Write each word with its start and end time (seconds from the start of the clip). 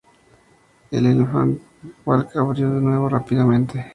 El 0.89 1.05
Elephant 1.05 1.59
Walk 2.07 2.35
abrió 2.35 2.71
de 2.73 2.81
nuevo 2.81 3.07
rápidamente. 3.07 3.85